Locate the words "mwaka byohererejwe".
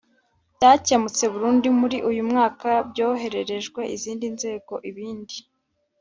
2.29-3.81